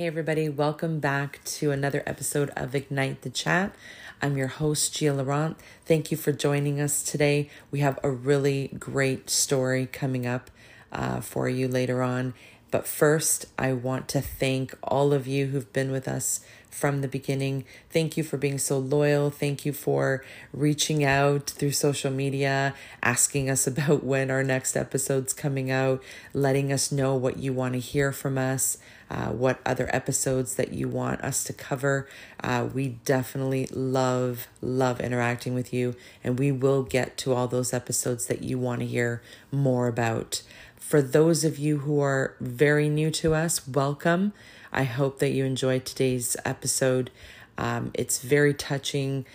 [0.00, 3.74] Hey, everybody, welcome back to another episode of Ignite the Chat.
[4.22, 5.58] I'm your host, Gia Laurent.
[5.84, 7.50] Thank you for joining us today.
[7.70, 10.50] We have a really great story coming up
[10.90, 12.32] uh, for you later on.
[12.70, 16.40] But first, I want to thank all of you who've been with us
[16.70, 17.64] from the beginning.
[17.90, 19.30] Thank you for being so loyal.
[19.30, 25.32] Thank you for reaching out through social media, asking us about when our next episode's
[25.32, 28.78] coming out, letting us know what you want to hear from us.
[29.10, 32.08] Uh, what other episodes that you want us to cover.
[32.44, 37.72] Uh, we definitely love, love interacting with you, and we will get to all those
[37.74, 40.42] episodes that you want to hear more about.
[40.90, 44.32] For those of you who are very new to us, welcome.
[44.72, 47.10] I hope that you enjoyed today's episode.
[47.58, 49.26] Um, it's very touching,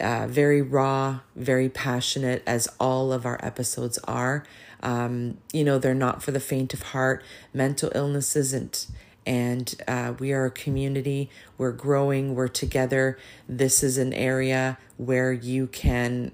[0.00, 4.44] uh, very raw, very passionate, as all of our episodes are.
[4.82, 7.22] Um, you know, they're not for the faint of heart.
[7.52, 8.86] Mental illness isn't.
[9.26, 11.30] And uh, we are a community.
[11.58, 12.34] We're growing.
[12.34, 13.18] We're together.
[13.48, 16.30] This is an area where you can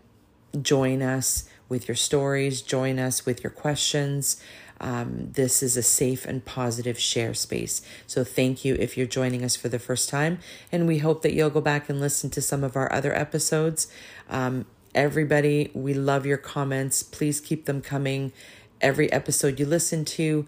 [0.60, 4.42] join us with your stories, join us with your questions.
[4.82, 7.80] Um, this is a safe and positive share space.
[8.06, 10.40] So, thank you if you're joining us for the first time.
[10.70, 13.86] And we hope that you'll go back and listen to some of our other episodes.
[14.28, 17.02] Um, everybody, we love your comments.
[17.02, 18.32] Please keep them coming.
[18.80, 20.46] Every episode you listen to,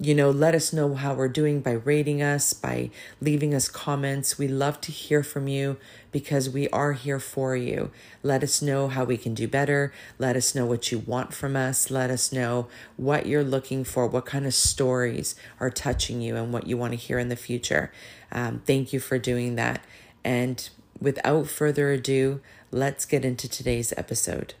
[0.00, 4.38] you know, let us know how we're doing by rating us, by leaving us comments.
[4.38, 5.76] We love to hear from you
[6.12, 7.90] because we are here for you.
[8.22, 9.92] Let us know how we can do better.
[10.16, 11.90] Let us know what you want from us.
[11.90, 16.52] Let us know what you're looking for, what kind of stories are touching you, and
[16.52, 17.90] what you want to hear in the future.
[18.30, 19.84] Um, thank you for doing that.
[20.22, 20.68] And
[21.00, 22.40] without further ado,
[22.70, 24.54] let's get into today's episode.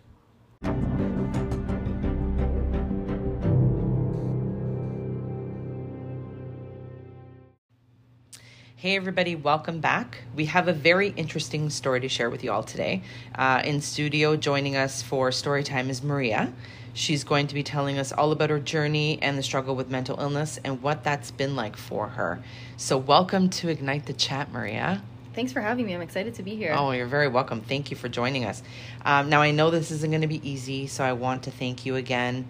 [8.80, 10.18] Hey, everybody, welcome back.
[10.36, 13.02] We have a very interesting story to share with you all today.
[13.34, 16.52] Uh, in studio, joining us for story time is Maria.
[16.94, 20.20] She's going to be telling us all about her journey and the struggle with mental
[20.20, 22.40] illness and what that's been like for her.
[22.76, 25.02] So, welcome to Ignite the Chat, Maria.
[25.34, 25.92] Thanks for having me.
[25.92, 26.72] I'm excited to be here.
[26.78, 27.62] Oh, you're very welcome.
[27.62, 28.62] Thank you for joining us.
[29.04, 31.84] Um, now, I know this isn't going to be easy, so I want to thank
[31.84, 32.46] you again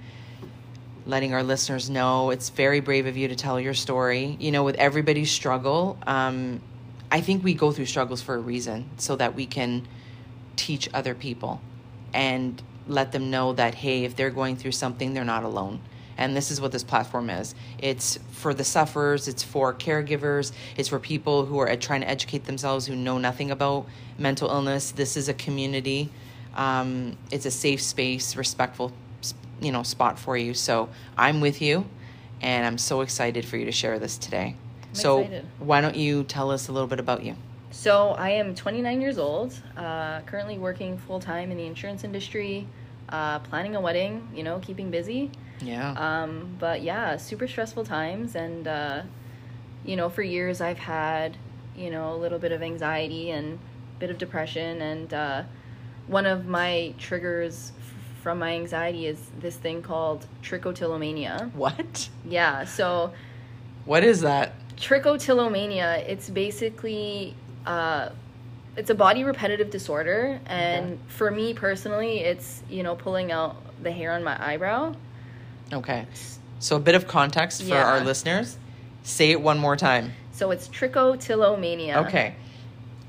[1.09, 4.37] letting our listeners know it's very brave of you to tell your story.
[4.39, 6.61] You know, with everybody's struggle, um,
[7.11, 9.89] I think we go through struggles for a reason so that we can
[10.57, 11.63] teach other people
[12.13, 15.81] and let them know that, hey, if they're going through something, they're not alone.
[16.19, 20.91] And this is what this platform is it's for the sufferers, it's for caregivers, it's
[20.91, 23.87] for people who are trying to educate themselves who know nothing about
[24.19, 24.91] mental illness.
[24.91, 26.11] This is a community,
[26.55, 28.93] um, it's a safe space, respectful
[29.61, 30.55] you know spot for you.
[30.55, 31.87] So I'm with you,
[32.41, 34.57] and I'm so excited for you to share this today.
[34.83, 35.47] I'm so excited.
[35.59, 37.37] why don't you tell us a little bit about you?
[37.71, 42.67] So I am 29 years old, uh, currently working full time in the insurance industry,
[43.11, 44.29] uh, planning a wedding.
[44.35, 45.31] You know, keeping busy.
[45.61, 45.93] Yeah.
[45.93, 49.03] Um, but yeah, super stressful times, and uh,
[49.85, 51.37] you know, for years I've had
[51.77, 53.59] you know a little bit of anxiety and
[53.97, 55.43] a bit of depression, and uh,
[56.07, 57.73] one of my triggers
[58.23, 61.53] from my anxiety is this thing called trichotillomania.
[61.55, 62.09] what?
[62.25, 63.13] Yeah, so
[63.85, 64.53] What is that?
[64.77, 67.35] trichotillomania it's basically
[67.67, 68.11] uh,
[68.77, 70.99] it's a body repetitive disorder and Okay.
[71.09, 74.95] for me personally it's you know pulling out the hair on my eyebrow
[75.73, 76.07] Okay.
[76.61, 78.57] So a bit of context for our listeners.
[79.03, 80.13] Say it one more time.
[80.33, 82.35] so it's trichotillomania Okay.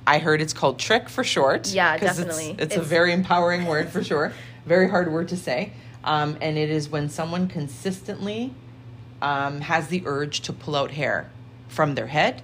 [0.07, 1.67] I heard it's called trich for short.
[1.71, 2.51] yeah definitely.
[2.57, 4.33] It's, it's, a very empowering word for sure.
[4.69, 5.73] Very hard word to say.
[6.03, 8.53] Um, and it is when someone consistently
[9.21, 11.29] um, has the urge to pull out hair
[11.67, 12.41] from their head,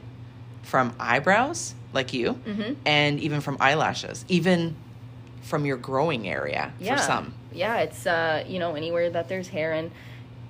[0.63, 2.75] from eyebrows, like you, Mhm.
[2.85, 4.75] and even from eyelashes, even
[5.41, 7.33] from your growing area yeah for some.
[7.53, 9.91] yeah it's uh you know anywhere that there's hair and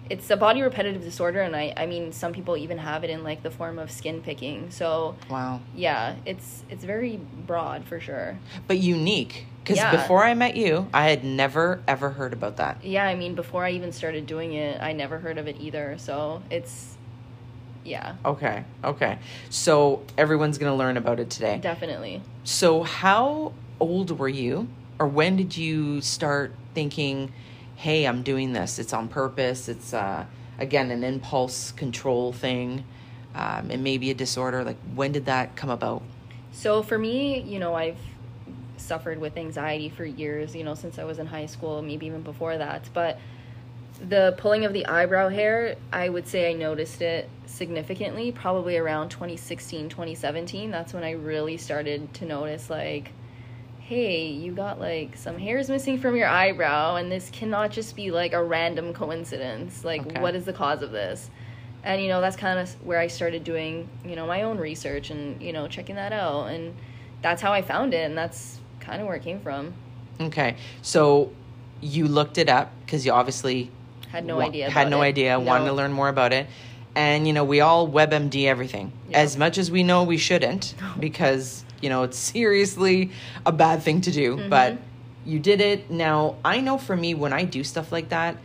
[0.10, 3.22] it's a body repetitive disorder and i i mean some people even have it in
[3.22, 5.60] like the form of skin picking so Wow.
[5.76, 9.48] yeah it's it's very broad for sure But unique.
[9.66, 9.90] Because Yeah.
[9.90, 12.78] before I met you, I had never, ever heard about that.
[12.84, 15.98] yeah i mean before i even started doing it i never heard of it either
[15.98, 16.96] so it's
[17.84, 18.64] yeah Okay.
[18.84, 19.18] Okay.
[19.50, 21.58] So everyone's going to learn about it today.
[21.62, 24.68] definitely So, how old were you,
[25.00, 27.34] or when did you start thinking,
[27.76, 28.78] "Hey, I'm doing this.
[28.78, 29.68] It's on purpose.
[29.68, 30.26] It's uh,
[30.60, 32.84] again an impulse control thing,
[33.34, 36.02] um, and maybe a disorder." Like, when did that come about?
[36.52, 37.98] So for me, you know, I've
[38.78, 42.22] suffered with anxiety for years, you know, since I was in high school, maybe even
[42.22, 42.90] before that.
[42.94, 43.20] But
[44.08, 49.10] the pulling of the eyebrow hair, I would say I noticed it significantly probably around
[49.10, 50.72] 2016, 2017.
[50.72, 53.12] That's when I really started to notice like
[53.86, 58.10] hey, you got like some hairs missing from your eyebrow, and this cannot just be
[58.10, 59.86] like a random coincidence.
[59.86, 60.22] Like, Okay.
[60.22, 61.30] what is the cause of this?
[61.84, 65.12] And you know, that's kind of where I started doing, you know, my own research
[65.12, 66.74] and you know, checking that out, and
[67.22, 69.74] that's how I found it, and that's kind of where it came from.
[70.20, 70.56] Okay.
[70.82, 71.32] So
[71.82, 73.70] you looked it up because you obviously
[74.10, 74.70] Had no wa- idea.
[74.70, 75.08] Had no it.
[75.08, 75.40] idea.
[75.40, 76.48] Wanted to learn more about it.
[76.96, 78.92] And you know, we all WebMD everything.
[79.10, 79.20] Yeah.
[79.20, 83.12] As much as we know we shouldn't because, you know, it's seriously
[83.46, 84.50] a bad thing to do, Mm-hmm.
[84.50, 84.78] but
[85.26, 85.90] you did it.
[85.90, 88.38] Now, I know for me when I do stuff like that,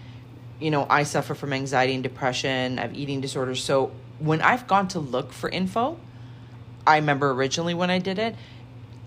[0.59, 3.63] you know, I suffer from anxiety and depression, I have eating disorders.
[3.63, 5.99] So, when I've gone to look for info,
[6.87, 8.35] I remember originally when I did it,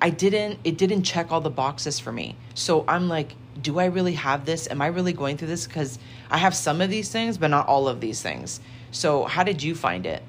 [0.04, 2.36] I didn't it didn't check all the boxes for me.
[2.56, 4.70] So I'm like, do I really have this?
[4.70, 5.98] Am I really going through this cuz
[6.30, 8.60] I have some of these things but not all of these things.
[8.92, 10.22] So how did you find it?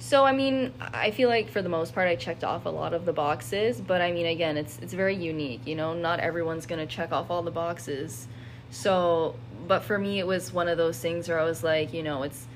[0.00, 2.92] So I mean, I feel like for the most part I checked off a lot
[2.92, 6.66] of the boxes, but I mean again, it's it's very unique, you know, not everyone's
[6.66, 8.26] going to check off all the boxes.
[8.70, 9.36] So,
[9.68, 12.24] but for me it was one of those things where I was like, you know,
[12.24, 12.48] it's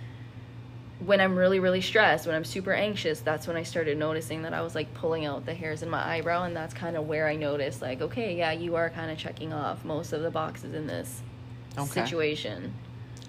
[1.04, 4.52] when I'm really really stressed, when I'm super anxious, that's when I started noticing that
[4.52, 7.28] I was like pulling out the hairs in my eyebrow and that's kind of where
[7.28, 10.74] I noticed like, okay, yeah, you are kind of checking off most of the boxes
[10.74, 11.22] in this
[11.76, 12.04] Okay.
[12.04, 12.74] situation.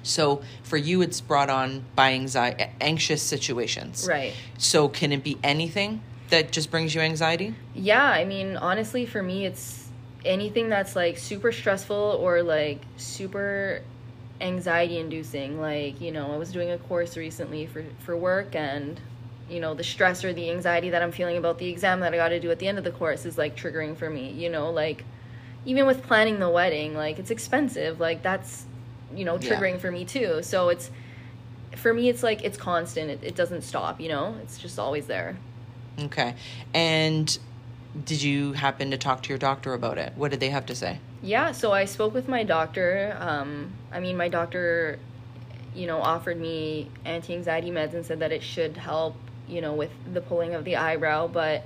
[0.01, 4.07] So for you it's brought on by anxiety anxious situations.
[4.09, 4.33] Right.
[4.57, 7.55] So can it be anything that just brings you anxiety?
[7.75, 9.89] Yeah, I mean, honestly, for me, it's
[10.25, 13.81] anything that's like super stressful or like super
[14.41, 15.59] anxiety inducing.
[15.59, 18.99] Like, you know, I was doing a course recently for, for work, and,
[19.49, 22.17] you know, the stress or the anxiety that I'm feeling about the exam that I
[22.17, 24.31] got to do at the end of the course is like triggering for me.
[24.31, 25.03] You know, like,
[25.65, 27.99] even with planning the wedding, like, it's expensive.
[27.99, 28.65] Like, that's,
[29.13, 29.49] you know, Yeah.
[29.49, 30.41] triggering for me too.
[30.41, 30.89] So it's,
[31.75, 33.09] for me, it's like, it's constant.
[33.09, 34.35] It, it doesn't stop, you know?
[34.41, 35.37] It's just always there.
[35.99, 36.35] Okay.
[36.73, 37.37] And
[38.05, 40.13] did you happen to talk to your doctor about it?
[40.15, 40.99] What did they have to say?
[41.21, 43.15] Yeah, so I spoke with my doctor.
[43.19, 44.99] Um, I mean, my doctor,
[45.75, 49.15] you know, offered me anti anxiety meds and said that it should help,
[49.47, 51.27] you know, with the pulling of the eyebrow.
[51.27, 51.65] But,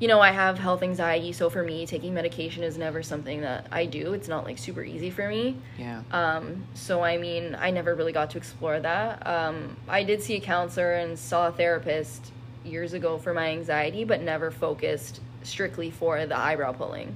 [0.00, 3.66] you know, I have health anxiety, so for me, taking medication is never something that
[3.70, 4.14] I do.
[4.14, 5.56] It's not like super easy for me.
[5.78, 6.02] Yeah.
[6.10, 9.24] Um, so I mean, I never really got to explore that.
[9.26, 12.32] Um, I did see a counselor and saw a therapist
[12.64, 17.14] years ago for my anxiety, but never focused strictly for the eyebrow pulling.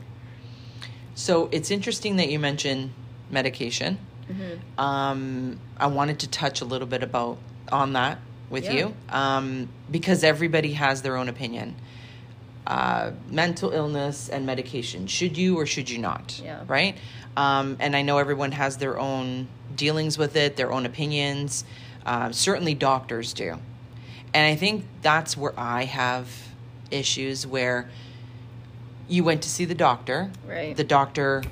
[1.14, 2.92] So it's interesting that you mentioned
[3.30, 3.98] medication.
[4.30, 4.80] Mm-hmm.
[4.80, 7.38] Um, I wanted to touch a little bit about
[7.70, 8.18] on that
[8.50, 8.72] with Yeah.
[8.72, 11.76] you um, because everybody has their own opinion.
[12.66, 15.06] Uh, mental illness and medication.
[15.06, 16.40] Should you or should you not?
[16.42, 16.62] Yeah.
[16.66, 16.96] Right.
[17.36, 21.64] Um, and I know everyone has their own dealings with it, their own opinions.
[22.06, 23.58] Uh, certainly, doctors do.
[24.32, 26.28] And I think that's where I have
[26.90, 27.90] issues where
[29.08, 30.30] you went to see the doctor.
[30.46, 30.76] Right.
[30.76, 31.42] The doctor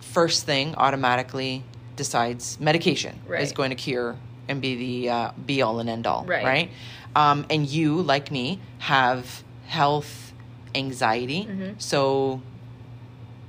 [0.00, 1.64] first thing automatically
[1.96, 4.16] decides medication is going to cure
[4.48, 4.74] and be
[5.04, 6.44] the uh, be all and end all, Right.
[6.44, 6.70] right?
[7.14, 10.32] Um, and you, like me, have health
[10.74, 11.80] anxiety, Mhm.
[11.80, 12.40] so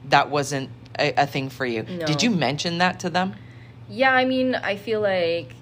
[0.09, 0.69] that wasn't
[0.99, 1.83] a, a thing for you.
[1.83, 2.05] No.
[2.05, 3.35] Did you mention that to them?
[3.89, 5.55] Yeah, I mean, I feel like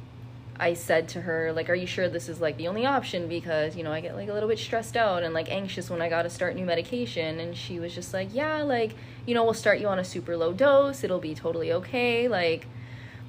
[0.62, 3.28] I said to her, like, are you sure this is like the only option?
[3.28, 6.04] Because, you know, I get like a little bit stressed out and like anxious when
[6.04, 7.40] I got to start new medication.
[7.40, 8.94] And she was just like, yeah, like,
[9.26, 11.04] you know, we'll start you on a super low dose.
[11.04, 12.28] It'll be totally okay.
[12.28, 12.68] Like,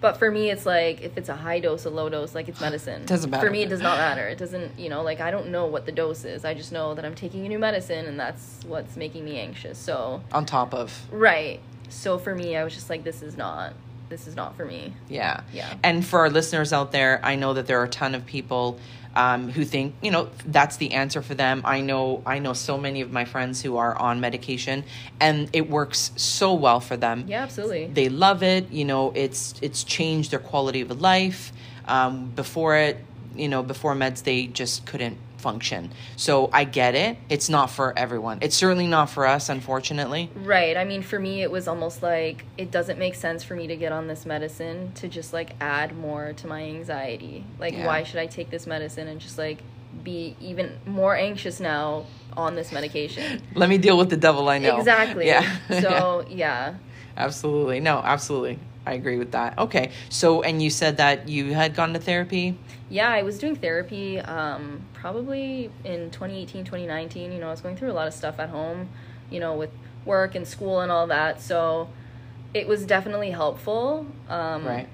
[0.02, 2.60] but for me, it's like if it's a high dose, a low dose, like it's
[2.68, 3.06] medicine.
[3.06, 3.46] Doesn't matter.
[3.46, 4.28] For me, it does not matter.
[4.28, 6.44] It doesn't, you know, like I don't know what the dose is.
[6.44, 9.78] I just know that I'm taking a new medicine and that's what's making me anxious.
[9.78, 11.60] So, On top of right.
[11.88, 13.74] So for me, I was just like, this is not,
[14.12, 14.92] this is not for me.
[15.08, 15.40] Yeah.
[15.52, 15.74] Yeah.
[15.82, 18.78] And for our listeners out there, I know that there are a ton of people
[19.14, 21.62] um, who think, you know, that's the answer for them.
[21.64, 24.84] I know I know so many of my friends who are on medication
[25.20, 27.24] and it works so well for them.
[27.26, 27.86] Yeah, absolutely.
[27.86, 31.52] They love it, you know, it's it's changed their quality of life.
[31.86, 32.98] Um, before it,
[33.34, 35.90] you know, before meds they just couldn't function.
[36.16, 37.18] So I get it.
[37.28, 38.38] It's not for everyone.
[38.40, 40.30] It's certainly not for us, unfortunately.
[40.34, 40.76] Right.
[40.76, 43.76] I mean, for me, it was almost like it doesn't make sense for me to
[43.76, 47.44] get on this medicine to just like add more to my anxiety.
[47.58, 47.86] Like, Yeah.
[47.86, 49.58] why should I take this medicine and just like
[50.02, 52.06] be even more anxious now
[52.36, 53.42] on this medication?
[53.54, 54.78] Let me deal with the devil I know.
[54.78, 55.26] Exactly.
[55.26, 55.56] Yeah.
[55.68, 56.74] So, yeah.
[57.16, 57.80] Absolutely.
[57.80, 58.58] No, absolutely.
[58.84, 59.58] I agree with that.
[59.58, 59.92] Okay.
[60.08, 62.58] So, and you said that you had gone to therapy?
[62.90, 67.32] Yeah, I was doing therapy um, probably in 2018, 2019.
[67.32, 68.88] You know, I was going through a lot of stuff at home,
[69.30, 69.70] you know, with
[70.04, 71.40] work and school and all that.
[71.40, 71.88] So
[72.54, 74.06] it was definitely helpful.
[74.28, 74.88] Um, Right.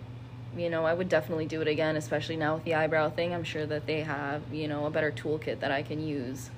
[0.56, 3.32] You know, I would definitely do it again, especially now with the eyebrow thing.
[3.34, 6.50] I'm sure that they have, you know, a better toolkit that I can use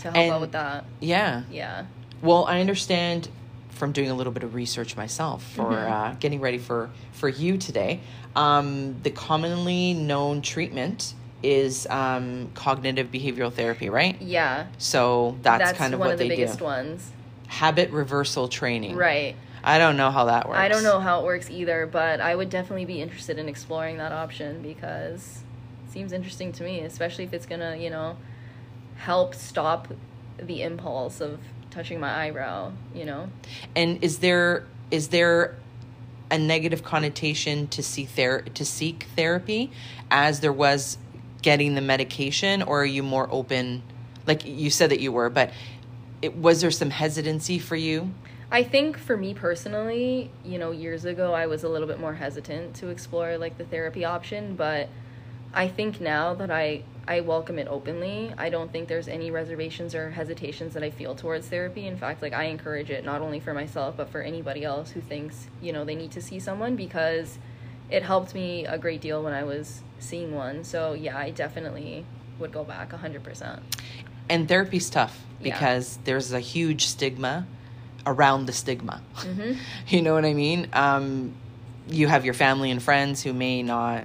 [0.00, 0.84] to help And- out with that.
[1.00, 1.42] Yeah.
[1.50, 1.86] Yeah.
[2.22, 3.28] Well, I understand
[3.76, 5.92] from doing a little bit of research myself for Mm-hmm.
[5.92, 8.00] uh, getting ready for for you today.
[8.34, 14.20] Um, the commonly known treatment is um, cognitive behavioral therapy, right?
[14.20, 14.66] Yeah.
[14.78, 16.64] So that's, kind of one what of the they biggest do.
[16.64, 17.10] ones.
[17.46, 18.96] Habit reversal training.
[18.96, 19.36] Right.
[19.62, 20.58] I don't know how that works.
[20.58, 23.98] I don't know how it works either, but I would definitely be interested in exploring
[23.98, 25.42] that option because
[25.86, 28.16] it seems interesting to me, especially if it's gonna, you know,
[28.96, 29.88] help stop
[30.38, 31.38] the impulse of
[31.76, 33.28] touching my eyebrow, you know?
[33.76, 35.56] And is there is there
[36.30, 39.70] a negative connotation to see ther- to seek therapy
[40.10, 40.96] as there was
[41.42, 43.82] getting the medication or are you more open
[44.26, 45.52] like you said that you were but
[46.20, 48.12] it, was there some hesitancy for you
[48.50, 52.14] I think for me personally, you know, years ago I was a little bit more
[52.14, 54.88] hesitant to explore like the therapy option, but
[55.52, 58.32] I think now that I I welcome it openly.
[58.36, 61.86] I don't think there's any reservations or hesitations that I feel towards therapy.
[61.86, 65.00] In fact, like I encourage it not only for myself but for anybody else who
[65.00, 67.38] thinks, you know, they need to see someone because
[67.90, 70.64] it helped me a great deal when I was seeing one.
[70.64, 72.04] So, yeah, I definitely
[72.40, 73.60] would go back 100%.
[74.28, 75.54] and therapy's tough Yeah.
[75.54, 77.46] because there's a huge stigma
[78.04, 79.52] around the stigma Mm-hmm.
[79.88, 81.34] you know what i mean um,
[81.88, 84.04] you have your family and friends who may not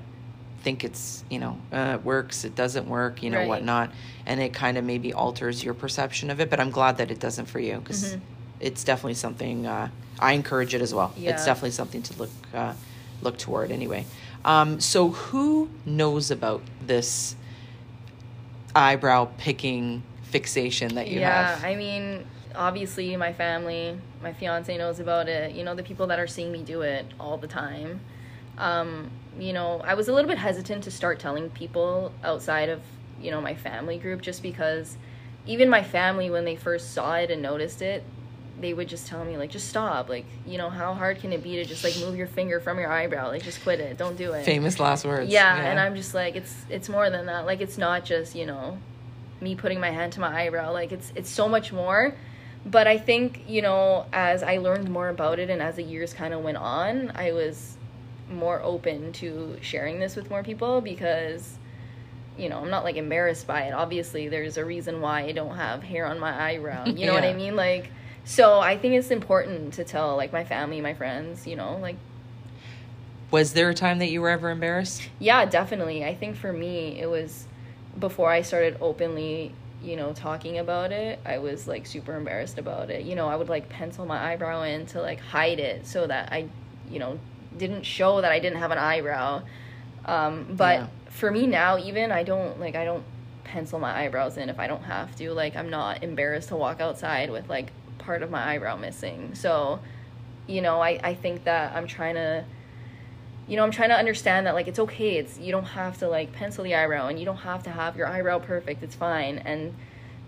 [0.62, 3.48] think it's you know uh, it works it doesn't work you know Right.
[3.48, 3.92] whatnot
[4.26, 7.20] and it kind of maybe alters your perception of it but i'm glad that it
[7.20, 8.22] doesn't for you because Mhm.
[8.60, 9.90] it's definitely something uh,
[10.20, 12.74] i encourage it as well it's definitely something to look uh,
[13.22, 14.06] look toward anyway
[14.46, 17.36] um, so who knows about this
[18.76, 21.48] eyebrow picking fixation that you have?
[21.48, 22.26] yeah, have I mean,
[22.56, 25.54] obviously, my family, my fiance knows about it.
[25.54, 28.00] You know, the people that are seeing me do it all the time.
[28.62, 32.82] Um, you know, I was a little bit hesitant to start telling people outside of,
[33.20, 34.98] you know, my family group just because
[35.48, 38.04] even my family, when they first saw it and noticed it,
[38.60, 40.10] they would just tell me, like, just stop.
[40.10, 42.78] Like, you know, how hard can it be to just, like, move your finger from
[42.78, 43.30] your eyebrow?
[43.30, 43.98] Like, just quit it.
[43.98, 47.26] Don't do it famous last words yeah, and i'm just like it's it's more than
[47.26, 48.78] that like it's not just you know
[49.40, 52.14] me putting my hand to my eyebrow like it's it's so much more
[52.66, 56.14] but i think you know as i learned more about it and as the years
[56.14, 57.78] kind of went on i was
[58.32, 61.58] more open to sharing this with more people because
[62.38, 63.74] you know i'm not like embarrassed by it.
[63.74, 66.86] Obviously there's a reason why i don't have hair on my eyebrow.
[66.86, 67.56] You know what i mean?
[67.56, 67.92] Like
[68.24, 71.96] so i think it's important to tell like my family my friends you know like
[73.32, 75.10] was there a time that you were ever embarrassed?
[75.18, 76.04] Yeah, definitely.
[76.04, 77.48] I think for me, it was
[77.98, 82.90] before I started openly, you know, talking about it, I was like super embarrassed about
[82.90, 83.06] it.
[83.06, 86.32] You know, I would like pencil my eyebrow in to like hide it so that
[86.32, 86.50] I,
[86.90, 87.20] you know,
[87.58, 89.44] didn't show that I didn't have an eyebrow.
[90.06, 90.88] Um, but Yeah.
[91.10, 93.04] for me now, even I don't like, I don't
[93.44, 95.32] pencil my eyebrows in if I don't have to.
[95.32, 99.36] Like, I'm not embarrassed to walk outside with like part of my eyebrow missing.
[99.36, 99.80] So,
[100.48, 102.46] you know, I, I think that I'm trying to
[103.48, 105.18] you know, I'm trying to understand that like it's okay.
[105.18, 107.98] It's you don't have to like pencil the eyebrow and you don't have to have
[107.98, 108.82] your eyebrow perfect.
[108.82, 109.40] It's fine.
[109.40, 109.76] And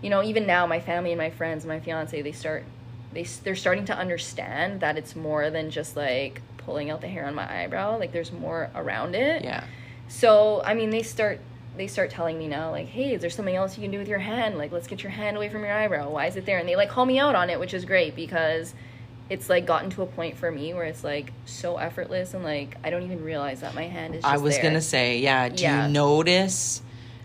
[0.02, 2.64] you know, even now my family and my friends, my fiance, they start
[3.12, 7.26] they they're starting to understand that it's more than just like pulling out the hair
[7.26, 7.98] on my eyebrow.
[7.98, 9.44] Like there's more around it.
[9.44, 9.64] yeah
[10.08, 11.40] So, I mean, they start
[11.76, 14.06] they start telling me now like, "Hey, is there something else you can do with
[14.06, 14.58] your hand?
[14.58, 16.08] Like, let's get your hand away from your eyebrow.
[16.10, 18.14] Why is it there?" And they like call me out on it, which is great
[18.14, 18.74] because
[19.30, 22.76] it's like gotten to a point for me where it's like so effortless and like
[22.84, 24.64] I don't even realize that my hand is just i was there.
[24.64, 25.86] gonna say yeah do Yeah.
[25.86, 26.82] you notice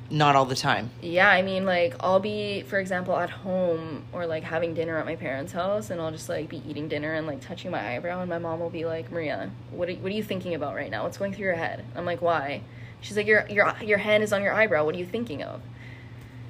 [0.10, 4.26] not all the time Yeah, I mean, like, I'll be, for example, at home or
[4.26, 7.28] like having dinner at my parents' house, and I'll just like be eating dinner and
[7.28, 10.16] like touching my eyebrow, and my mom will be like, "Maria, what are, what are
[10.16, 11.04] you thinking about right now?
[11.04, 12.62] What's going through your head?" I'm like, "Why?"
[13.02, 14.86] She's like, "Your your your hand is on your eyebrow.
[14.86, 15.62] What are you thinking of?"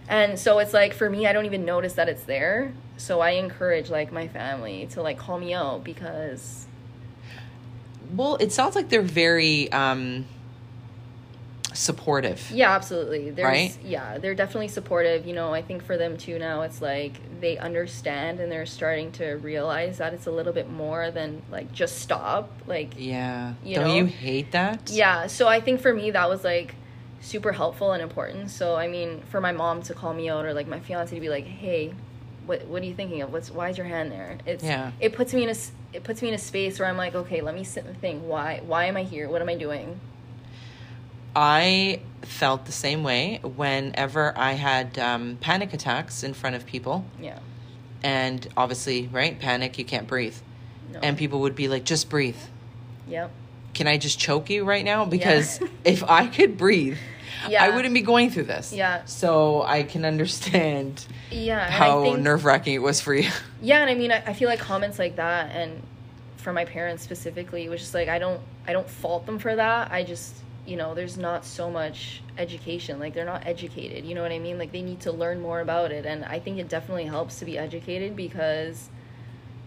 [0.07, 2.73] And so it's like for me, I don't even notice that it's there.
[2.97, 6.65] So I encourage like my family to like call me out because
[8.15, 10.25] well it sounds like they're very um
[11.79, 13.29] supportive Yeah, absolutely.
[13.29, 13.77] There's, Right?
[13.83, 15.25] Yeah, they're definitely supportive.
[15.25, 19.13] You know, I think for them too now, it's like they understand and they're starting
[19.13, 22.51] to realize that it's a little bit more than like just stop.
[22.67, 23.95] Like, yeah You don't know?
[23.95, 25.27] you hate that yeah.
[25.27, 26.75] So I think for me, that was like
[27.21, 28.49] super helpful and important.
[28.51, 31.21] So I mean, for my mom to call me out or like my fiance to
[31.21, 31.93] be like, "Hey,
[32.45, 33.31] what what are you thinking of?
[33.31, 34.91] What's why is your hand there?" It's Yeah.
[34.99, 35.55] It puts me in a
[35.93, 38.21] it puts me in a space where I'm like, okay, let me sit and think.
[38.23, 39.29] Why why am I here?
[39.29, 39.99] What am I doing?
[41.35, 47.05] I felt the same way whenever I had um, panic attacks in front of people.
[47.21, 47.39] Yeah.
[48.03, 50.35] And obviously, right, panic, you can't breathe.
[50.91, 50.99] No.
[51.03, 52.35] and people would be like, just breathe.
[53.07, 53.29] Yep.
[53.75, 55.05] Can I just choke you right now?
[55.05, 56.97] Because if I could breathe,
[57.47, 57.63] Yeah.
[57.63, 58.73] I wouldn't be going through this.
[58.73, 59.05] Yeah.
[59.05, 61.69] So I can understand Yeah.
[61.69, 63.29] how nerve wracking it was for you.
[63.61, 65.83] Yeah, and I mean, I, I feel like comments like that, and
[66.37, 69.53] for my parents specifically, it was just like I don't, I don't fault them for
[69.55, 69.91] that.
[69.91, 70.33] I just,
[70.69, 72.99] you know, there's not so much education.
[72.99, 74.05] Like they're not educated.
[74.05, 74.57] You know what I mean?
[74.57, 77.45] Like they need to learn more about it, and I think it definitely helps to
[77.45, 78.89] be educated because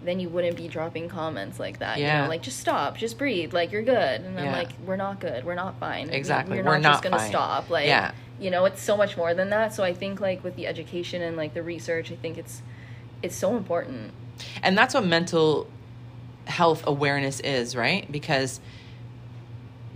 [0.04, 1.98] then you wouldn't be dropping comments like that.
[1.98, 2.22] You Yeah.
[2.22, 3.52] know, like just stop, just breathe.
[3.52, 4.52] Like you're good, and I'm Yeah.
[4.52, 5.44] like, we're not good.
[5.44, 6.10] We're not fine.
[6.10, 6.56] Exactly.
[6.58, 7.70] We're, We're not, not just gonna stop.
[7.70, 8.12] Like Yeah.
[8.40, 9.72] you know, it's so much more than that.
[9.74, 12.62] So I think like with the education and like the research, I think it's
[13.22, 14.12] it's so important.
[14.62, 15.68] And that's what mental
[16.46, 18.10] health awareness is, right?
[18.10, 18.58] Because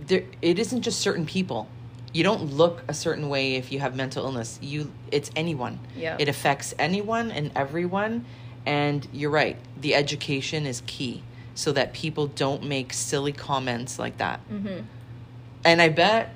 [0.07, 1.67] there it isn't just certain people.
[2.13, 4.57] You don't look a certain way if you have mental illness.
[4.61, 5.79] You it's anyone.
[5.95, 6.15] Yeah.
[6.19, 8.25] It affects anyone and everyone.
[8.65, 9.57] And you're right.
[9.79, 11.23] The education is key
[11.55, 14.39] so that people don't make silly comments like that.
[14.49, 14.81] Mm-hmm.
[15.65, 16.35] And I bet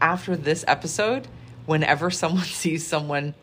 [0.00, 1.28] after this episode,
[1.66, 3.34] whenever someone sees someone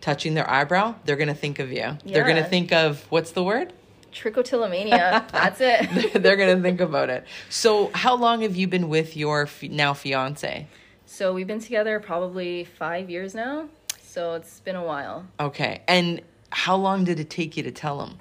[0.00, 1.96] touching their eyebrow, they're going to think of you.
[2.04, 3.72] They're going to think of what's the word?
[4.12, 5.28] Trichotillomania.
[5.30, 6.12] That's it.
[6.22, 7.24] they're going to think about it.
[7.48, 10.66] So, how long have you been with your f- now fiance?
[11.04, 13.68] so we've been together probably five years now.
[14.02, 15.26] So it's been a while.
[15.38, 15.82] Okay.
[15.86, 18.18] And how long did it take you to tell him?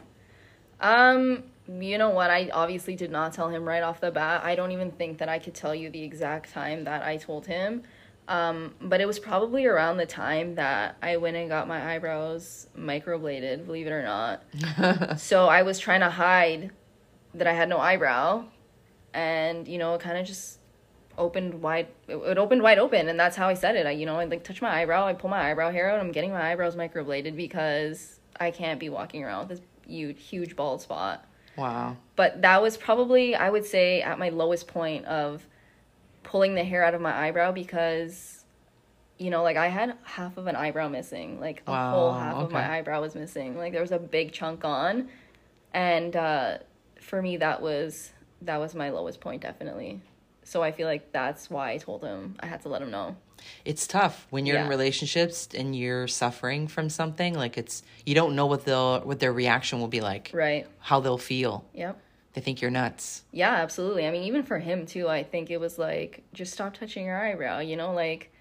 [0.81, 1.43] Um,
[1.79, 2.29] you know what?
[2.29, 4.43] I obviously did not tell him right off the bat.
[4.43, 7.45] I don't even think that I could tell you the exact time that I told
[7.45, 7.83] him.
[8.31, 12.65] Um, but it was probably around the time that I went and got my eyebrows
[12.77, 15.19] microbladed, believe it or not.
[15.19, 16.71] so I was trying to hide
[17.33, 18.45] that I had no eyebrow,
[19.13, 20.59] and you know, it kind of just
[21.17, 21.89] opened wide.
[22.07, 23.85] It, it opened wide open, and that's how I said it.
[23.85, 25.99] I, you know, I like touch my eyebrow, I pull my eyebrow hair out.
[25.99, 30.55] I'm getting my eyebrows microbladed because I can't be walking around with this huge, huge
[30.55, 31.25] bald spot.
[31.57, 31.97] Wow.
[32.15, 35.45] But that was probably, I would say, at my lowest point of
[36.23, 38.45] pulling the hair out of my eyebrow because,
[39.17, 41.39] you know, like I had half of an eyebrow missing.
[41.39, 43.57] Like a whole Wow, half of my eyebrow was missing.
[43.57, 45.09] Like there was a big chunk on.
[45.73, 46.57] And uh,
[46.99, 50.01] for me, that was that was my lowest point, definitely.
[50.43, 53.15] So I feel like that's why I told him I had to let him know.
[53.65, 58.35] It's tough when you're in relationships and you're suffering from something like it's you don't
[58.35, 60.67] know what they'll what their reaction will be like, Right.
[60.79, 61.65] how they'll feel.
[61.73, 61.99] Yep.
[62.33, 63.23] They think you're nuts.
[63.31, 64.07] Yeah, absolutely.
[64.07, 67.17] I mean, even for him too, I think it was like just stop touching your
[67.17, 68.31] eyebrow, you know, like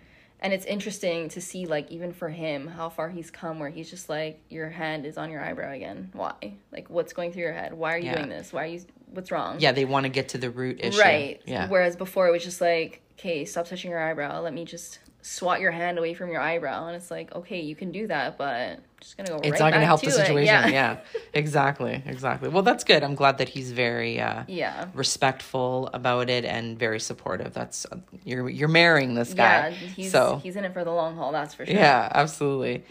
[0.42, 3.90] and it's interesting to see like even for him how far he's come where he's
[3.90, 6.10] just like your hand is on your eyebrow again.
[6.12, 6.54] Why?
[6.72, 7.74] Like what's going through your head?
[7.74, 8.16] Why are you Yeah.
[8.16, 8.52] doing this?
[8.52, 8.80] Why are you
[9.12, 9.56] what's wrong?
[9.58, 11.00] Yeah, they want to get to the root issue.
[11.00, 11.40] Right.
[11.44, 11.68] Yeah.
[11.68, 14.40] Whereas before it was just like, okay, stop touching your eyebrow.
[14.40, 16.86] Let me just swat your hand away from your eyebrow.
[16.86, 19.46] And it's like, okay, you can do that, but I'm just gonna go right.
[19.46, 20.46] it's right not to help to the situation.
[20.46, 20.66] Yeah.
[20.68, 21.00] Yeah.
[21.34, 22.48] exactly, exactly.
[22.48, 23.02] Well, that's good.
[23.02, 24.86] I'm glad that he's very uh, yeah.
[24.94, 27.52] respectful about it and very supportive.
[27.52, 27.86] That's
[28.24, 29.70] you're you're marrying this Yeah.
[29.70, 29.74] guy.
[29.74, 31.74] He's so he's in it for the long haul, that's for sure.
[31.74, 32.84] yeah, absolutely.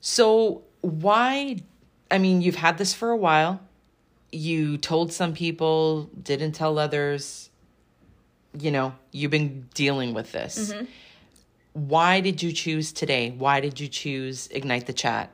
[0.00, 1.56] So why?
[2.10, 3.60] I mean, you've had this for a while.
[4.32, 7.50] You told some people, didn't tell others.
[8.58, 10.72] You know, you've been dealing with this.
[10.72, 10.84] Mm-hmm.
[11.76, 13.34] Why did you choose today?
[13.36, 15.30] Why did you choose Ignite the Chat?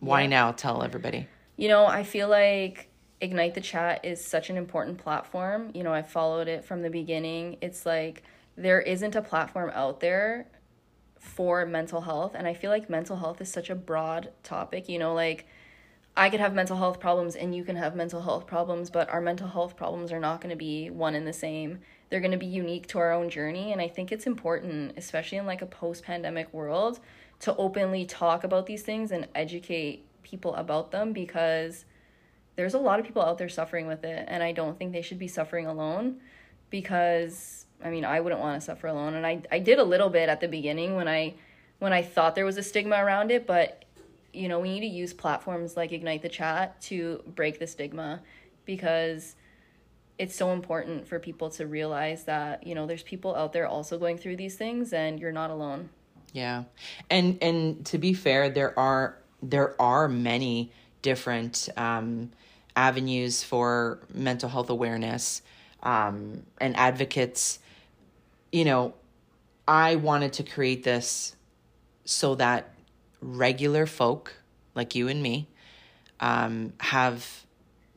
[0.00, 0.28] Why Yeah.
[0.28, 0.52] now?
[0.52, 1.28] Tell everybody.
[1.58, 2.88] You know, I feel like
[3.20, 5.70] Ignite the Chat is such an important platform.
[5.74, 7.58] You know, I followed it from the beginning.
[7.60, 8.22] It's like
[8.56, 10.46] there isn't a platform out there
[11.18, 12.34] for mental health.
[12.34, 14.88] And I feel like mental health is such a broad topic.
[14.88, 15.46] You know, like
[16.16, 19.20] I could have mental health problems and you can have mental health problems, but our
[19.20, 21.80] mental health problems are not going to be one and the same.
[22.12, 23.72] They're going to be unique to our own journey.
[23.72, 27.00] And I think it's important, especially in like a post pandemic world,
[27.40, 31.86] to openly talk about these things and educate people about them because
[32.54, 34.26] there's a lot of people out there suffering with it.
[34.28, 36.20] And I don't think they should be suffering alone
[36.68, 39.14] because I mean, I wouldn't want to suffer alone.
[39.14, 41.32] And I, I did a little bit at the beginning when I
[41.78, 43.86] when I thought there was a stigma around it, but
[44.34, 48.20] you know, we need to use platforms like Ignite the Chat to break the stigma
[48.66, 49.34] because
[50.18, 53.98] it's so important for people to realize that, you know, there's people out there also
[53.98, 55.88] going through these things and you're not alone.
[56.32, 56.64] Yeah.
[57.10, 60.70] And and to be fair, there are there are many
[61.02, 62.30] different um
[62.76, 65.42] avenues for mental health awareness
[65.82, 67.58] um and advocates.
[68.50, 68.94] You know,
[69.66, 71.34] I wanted to create this
[72.04, 72.74] so that
[73.20, 74.34] regular folk
[74.74, 75.48] like you and me
[76.20, 77.44] um have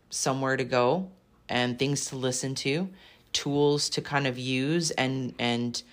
[0.09, 1.09] somewhere to go
[1.49, 2.89] and things to listen to,
[3.33, 5.83] tools to kind of use and and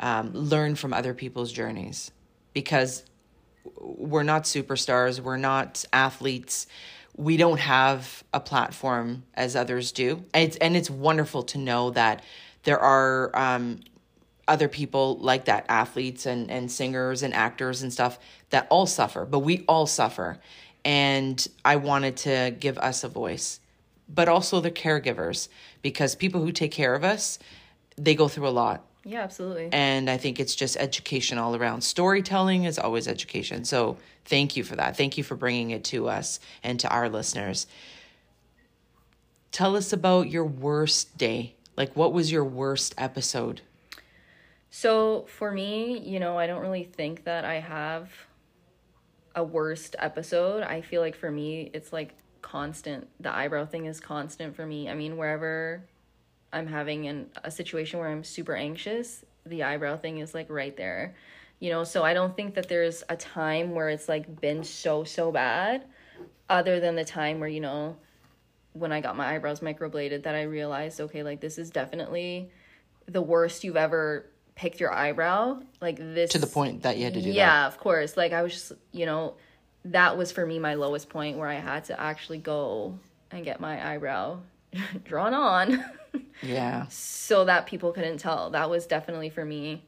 [0.00, 2.10] um, learn from other people's journeys
[2.52, 3.02] because
[3.80, 6.66] we're not superstars, we're not athletes,
[7.16, 10.24] we don't have a platform as others do.
[10.34, 12.22] And it's, and it's wonderful to know that
[12.64, 13.80] there are um,
[14.48, 18.18] other people like that, athletes and, and singers and actors and stuff
[18.50, 20.38] that all suffer, but we all suffer.
[20.84, 23.60] And I wanted to give us a voice,
[24.08, 25.48] but also the caregivers,
[25.82, 27.38] because people who take care of us,
[27.96, 28.84] they go through a lot.
[29.04, 29.68] Yeah, absolutely.
[29.72, 31.82] And I think it's just education all around.
[31.82, 33.64] Storytelling is always education.
[33.64, 34.96] So thank you for that.
[34.96, 37.68] Thank you for bringing it to us and to our listeners.
[39.52, 41.54] Tell us about your worst day.
[41.76, 43.60] Like, what was your worst episode?
[44.70, 48.10] So for me, you know, I don't really think that I have
[49.36, 50.62] a worst episode.
[50.64, 52.14] I feel like for me, it's like
[52.46, 53.08] constant.
[53.18, 54.88] The eyebrow thing is constant for me.
[54.88, 55.82] I mean, wherever
[56.52, 60.76] I'm having an, a situation where I'm super anxious, the eyebrow thing is like right
[60.76, 61.16] there.
[61.58, 65.02] You know, so I don't think that there's a time where it's like been so,
[65.02, 65.86] so bad,
[66.48, 67.96] other than the time where, you know,
[68.74, 72.50] when I got my eyebrows microbladed, that I realized, okay, like this is definitely
[73.06, 75.62] the worst you've ever picked your eyebrow.
[75.80, 76.30] Like this.
[76.30, 77.66] To the point that you had to do yeah, that.
[77.66, 78.16] of course.
[78.16, 79.34] Like I was just, you know,
[79.92, 82.98] that was for me my lowest point where I had to actually go
[83.30, 84.38] and get my eyebrow
[85.04, 85.84] drawn on.
[86.42, 86.86] Yeah.
[86.88, 88.50] so that people couldn't tell.
[88.50, 89.84] That was definitely for me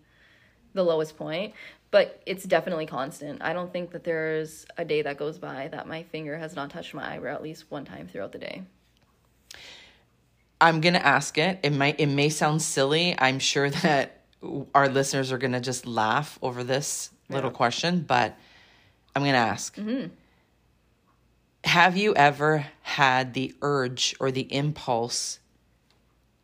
[0.74, 1.54] the lowest point,
[1.90, 3.42] but it's definitely constant.
[3.42, 6.68] I don't think that there's a day that goes by that my finger has not
[6.70, 8.62] touched my eyebrow at least one time throughout the day.
[10.61, 11.61] I'm gonna ask it.
[11.62, 13.14] It might it may sound silly.
[13.18, 14.20] I'm sure that
[14.74, 17.56] our listeners are gonna just laugh over this little Yeah.
[17.56, 18.37] question, but
[19.18, 19.74] I'm gonna ask.
[19.74, 20.14] Mm-hmm.
[21.64, 25.40] Have you ever had the urge or the impulse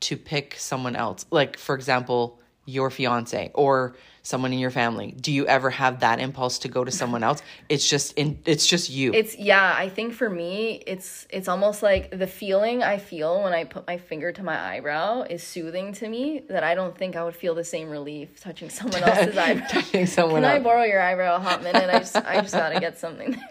[0.00, 1.24] to pick someone else?
[1.30, 5.12] Like, for example, your fiance or someone in your family.
[5.12, 7.42] Do you ever have that impulse to go to someone else?
[7.68, 9.12] It's just in it's just you.
[9.12, 13.52] It's yeah, I think for me it's it's almost like the feeling I feel when
[13.52, 17.16] I put my finger to my eyebrow is soothing to me that I don't think
[17.16, 19.66] I would feel the same relief touching someone else's eyebrow.
[19.68, 21.90] Touching someone Can I borrow your eyebrow a hot minute?
[21.90, 23.40] I just I just gotta get something.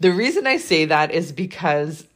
[0.00, 2.06] The reason I say that is because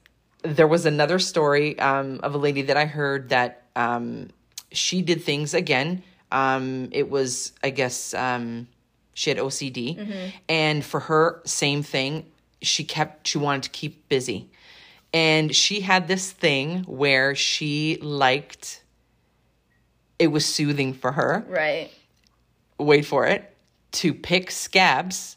[0.42, 4.29] there was another story um, of a lady that I heard that um,
[4.71, 6.03] she did things again.
[6.33, 8.66] Um, it was, I guess, um,
[9.14, 12.27] she had OCD, and for her, same thing.
[12.62, 14.49] She kept, she wanted to keep busy,
[15.12, 18.83] and she had this thing where she liked.
[20.18, 21.45] It was soothing for her.
[21.49, 21.90] right.
[22.79, 23.55] Wait for it
[23.92, 25.37] to pick scabs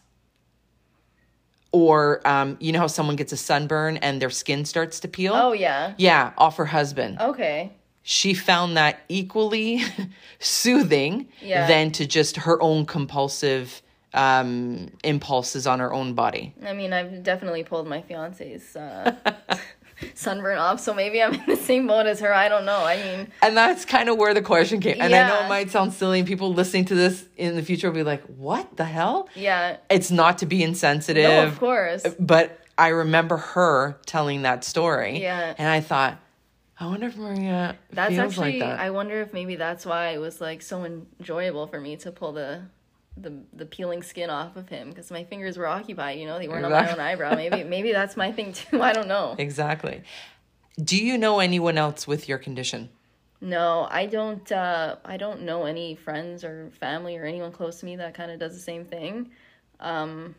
[1.72, 5.34] or um, you know how someone gets a sunburn and their skin starts to peel
[5.36, 5.94] Oh yeah.
[5.98, 7.74] yeah off her husband Okay.
[8.08, 9.82] She found that equally
[10.39, 11.68] soothing Yeah.
[11.68, 13.82] than to just her own compulsive
[14.13, 19.13] um, impulses on her own body I mean, I've definitely pulled my fiance's uh,
[20.13, 22.34] sunburn off, so maybe I'm in the same boat as her.
[22.34, 22.84] I don't know.
[22.86, 25.70] I mean, and that's kind of where the question came and i know it might
[25.72, 28.86] sound silly and people listening to this in the future will be like what the
[28.86, 29.78] hell yeah.
[29.89, 32.06] it's not to be insensitive No, of course.
[32.20, 35.22] but I remember her telling that story.
[35.22, 35.54] Yeah.
[35.58, 36.20] And I thought,
[36.80, 38.60] I wonder if Maria That's feels actually.
[38.60, 38.80] like that.
[38.80, 42.34] I wonder if maybe that's why it was like so enjoyable for me to pull
[42.34, 42.64] the.
[43.18, 46.50] The, the peeling skin off of him because my fingers were occupied you know they
[46.50, 50.04] weren't on my own eyebrow maybe maybe that's my thing too i don't know exactly.
[50.78, 52.90] Do you know anyone else with your condition?
[53.40, 54.52] No, I don't.
[54.52, 58.32] Uh, I don't know any friends or family or anyone close to me that kind
[58.32, 59.32] of does the same thing.
[59.80, 60.36] Um,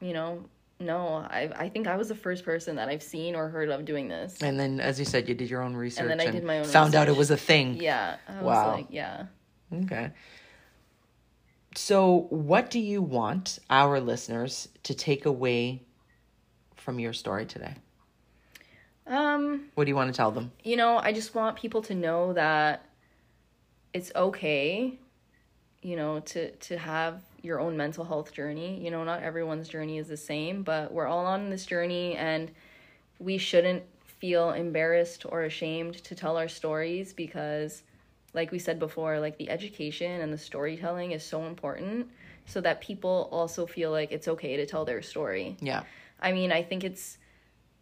[0.00, 0.44] you know,
[0.80, 1.16] no.
[1.16, 4.08] I I think I was the first person that I've seen or heard of doing
[4.08, 4.38] this.
[4.42, 6.58] And then, as you said, you did your own research And then I did my
[6.58, 7.74] own found out it was a thing.
[7.76, 8.72] Yeah, I was Wow.
[8.72, 9.26] like, yeah.
[9.84, 10.10] Okay.
[11.76, 15.82] So, what do you want our listeners to take away
[16.76, 17.74] from your story today?
[19.06, 20.50] Um, What do you want to tell them?
[20.64, 22.84] you know, I just want people to know that
[23.92, 24.98] it's okay,
[25.82, 28.82] you know, to to have your own mental health journey.
[28.82, 32.50] You know, not everyone's journey is the same, but we're all on this journey and
[33.18, 37.82] we shouldn't feel embarrassed or ashamed to tell our stories because
[38.32, 42.08] like we said before, like the education and the storytelling is so important
[42.46, 45.56] so that people also feel like it's okay to tell their story.
[45.60, 45.82] Yeah.
[46.20, 47.18] I mean, I think it's,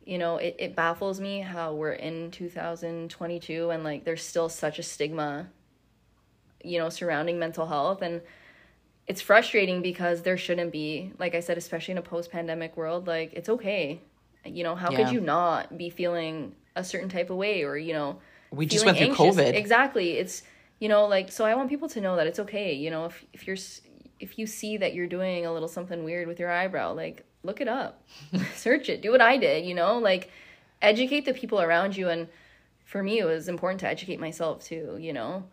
[0.04, 4.78] you know, it, it baffles me how we're in 2022 and like there's still such
[4.78, 5.48] a stigma,
[6.64, 8.00] you know, surrounding mental health.
[8.00, 8.22] And
[9.08, 13.06] it's frustrating because there shouldn't be, like I said, especially in a post pandemic world,
[13.06, 14.00] like it's okay.
[14.44, 14.98] You know, how Yeah.
[14.98, 18.18] could you not be feeling a certain type of way or, you know,
[18.50, 19.36] We just went through anxious.
[19.36, 19.54] COVID.
[19.54, 20.12] Exactly.
[20.18, 20.42] It's
[20.80, 22.72] you know like so I want people to know that it's okay.
[22.74, 23.56] You know if if you're
[24.20, 27.60] if you see that you're doing a little something weird with your eyebrow, like look
[27.60, 28.02] it up,
[28.54, 30.30] search it, do what I did, you know, like
[30.82, 32.08] educate the people around you.
[32.08, 32.28] And
[32.84, 35.44] for me, it was important to educate myself too, you know.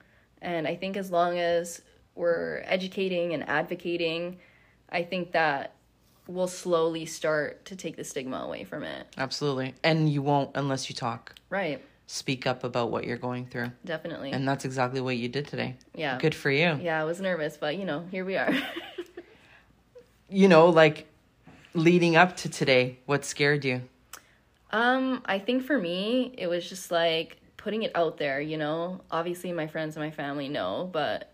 [0.42, 1.82] And I think as long as
[2.16, 4.40] we're educating and advocating,
[4.90, 5.74] I think that
[6.28, 9.08] we'll slowly start to take the stigma away from it.
[9.18, 9.76] Absolutely.
[9.84, 11.36] And you won't unless you talk.
[11.50, 11.84] Right.
[12.08, 13.72] Speak up about what you're going through.
[13.84, 14.32] Definitely.
[14.32, 15.76] And that's exactly what you did today.
[15.94, 16.18] yeah.
[16.20, 16.80] Good for you.
[16.82, 18.54] Yeah, I was nervous, but you know, here we are.
[20.28, 21.08] You know, like
[21.76, 23.82] leading up to today, what scared you?
[24.72, 29.02] Um, I think for me, it was just like putting it out there, you know.
[29.12, 31.32] Obviously, my friends and my family know, but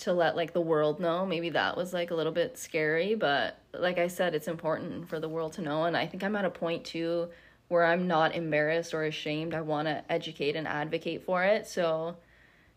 [0.00, 3.14] to let like the world know, maybe that was like a little bit scary.
[3.14, 6.36] But like I said, it's important for the world to know, and I think I'm
[6.36, 7.28] at a point too
[7.70, 9.54] where I'm not embarrassed or ashamed.
[9.54, 11.68] I want to educate and advocate for it.
[11.68, 12.16] So,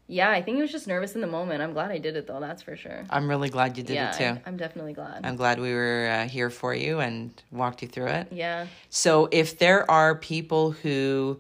[0.06, 1.64] yeah, I think I was just nervous in the moment.
[1.64, 2.40] I'm glad I did it though.
[2.40, 3.04] That's for sure.
[3.10, 4.42] I'm really glad you did yeah, it too.
[4.46, 5.26] I, am definitely glad.
[5.26, 8.28] I'm glad we were uh, here for you and walked you through it.
[8.32, 8.68] yeah.
[8.90, 11.40] So, if there are people who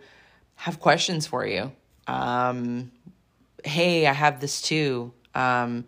[0.55, 1.71] have questions for you,
[2.07, 2.91] um,
[3.63, 5.13] hey, I have this too.
[5.35, 5.85] Um,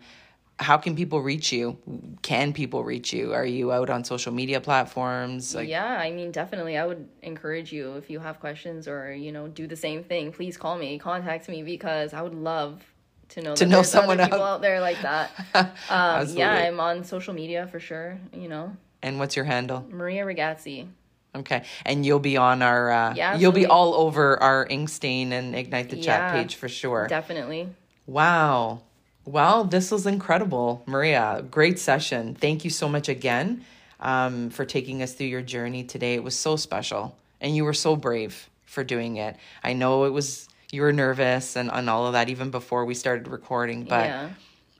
[0.58, 1.76] how can people reach you?
[2.22, 3.34] Can people reach you?
[3.34, 5.54] Are you out on social media platforms?
[5.54, 6.78] Like, yeah, I mean, definitely.
[6.78, 10.32] I would encourage you if you have questions or you know do the same thing.
[10.32, 12.82] Please call me, contact me because I would love
[13.30, 15.30] to know To know there's other someone people out- out there like that.
[15.90, 18.18] Um, yeah, I'm on social media for sure.
[18.32, 19.84] You know, And what's your handle?
[19.90, 20.88] Maria Ragazzi.
[21.34, 22.90] Okay, and you'll be on our.
[22.90, 27.06] Uh, Yeah, you'll be all over our Inkstein and Ignite the Chat page for sure.
[27.08, 27.68] Definitely.
[28.06, 28.80] Wow.
[29.26, 31.44] Well, this was incredible, Maria.
[31.50, 32.36] Great session.
[32.36, 33.64] Thank you so much again
[33.98, 36.14] um, for taking us through your journey today.
[36.14, 39.36] It was so special, and you were so brave for doing it.
[39.64, 42.94] I know it was you were nervous and, on all of that even before we
[42.94, 44.30] started recording, but yeah.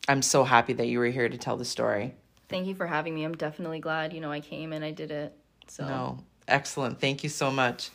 [0.08, 2.14] I'm so happy that you were here to tell the story.
[2.48, 3.24] Thank you for having me.
[3.24, 4.12] I'm definitely glad.
[4.12, 5.36] You know, I came and I did it.
[5.66, 7.00] So No, excellent.
[7.00, 7.90] Thank you so much.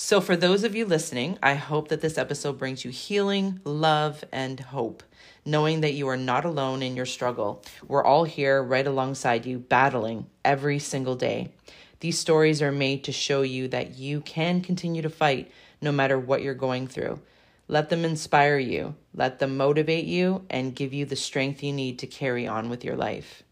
[0.00, 4.24] So, for those of you listening, I hope that this episode brings you healing, love,
[4.30, 5.02] and hope,
[5.44, 7.64] knowing that you are not alone in your struggle.
[7.88, 11.50] We're all here right alongside you, battling every single day.
[11.98, 15.50] These stories are made to show you that you can continue to fight
[15.82, 17.20] no matter what you're going through.
[17.66, 21.98] Let them inspire you, let them motivate you, and give you the strength you need
[21.98, 23.42] to carry on with your life.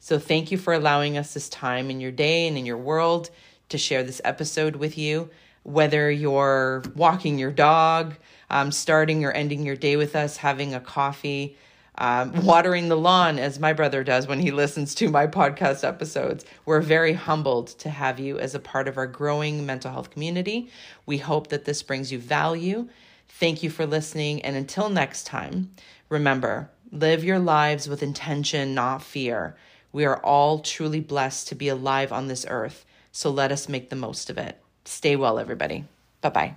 [0.00, 3.30] So, thank you for allowing us this time in your day and in your world
[3.70, 5.30] to share this episode with you.
[5.64, 8.14] Whether you're walking your dog,
[8.50, 11.56] um, starting or ending your day with us, having a coffee,
[11.98, 16.44] um, watering the lawn, as my brother does when he listens to my podcast episodes,
[16.64, 20.70] we're very humbled to have you as a part of our growing mental health community.
[21.06, 22.88] We hope that this brings you value.
[23.28, 24.42] Thank you for listening.
[24.42, 25.70] And until next time,
[26.08, 29.56] remember live your lives with intention, not fear.
[29.92, 33.90] We are all truly blessed to be alive on this earth, so let us make
[33.90, 34.58] the most of it.
[34.84, 35.84] Stay well, everybody.
[36.20, 36.54] Bye bye.